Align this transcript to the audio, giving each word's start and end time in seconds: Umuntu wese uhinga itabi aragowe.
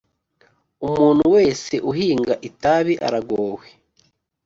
Umuntu 0.87 1.23
wese 1.35 1.73
uhinga 1.91 2.33
itabi 2.49 2.93
aragowe. 3.07 3.67